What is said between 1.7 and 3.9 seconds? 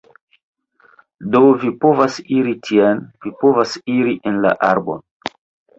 povas iri tien, vi povas